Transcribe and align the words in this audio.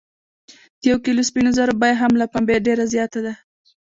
د 0.79 0.81
یو 0.89 0.97
کیلو 1.05 1.27
سپینو 1.29 1.51
زرو 1.57 1.73
بیه 1.81 1.97
هم 2.01 2.11
له 2.21 2.25
پنبې 2.33 2.55
ډیره 2.67 2.85
زیاته 2.93 3.19
ده. 3.25 3.33